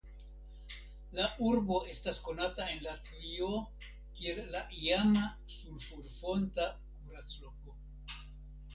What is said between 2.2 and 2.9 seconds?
konata en